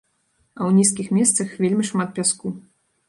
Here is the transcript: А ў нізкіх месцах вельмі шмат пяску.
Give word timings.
А 0.59 0.61
ў 0.69 0.71
нізкіх 0.77 1.11
месцах 1.17 1.53
вельмі 1.61 1.83
шмат 1.91 2.09
пяску. 2.17 2.47